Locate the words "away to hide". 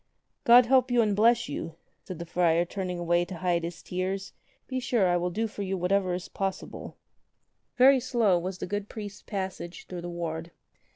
2.97-3.63